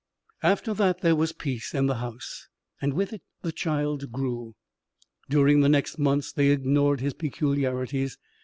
[0.41, 2.47] After that there was peace in the house,
[2.81, 4.55] and with it the child grew.
[5.29, 8.17] During the next months they ignored his peculiarities.